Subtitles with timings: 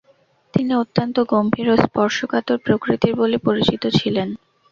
[0.53, 4.29] তিনি অত্যন্ত গম্ভীর ও স্পর্শকাতর প্রকৃতির বলে পরিচিত ছিলেন।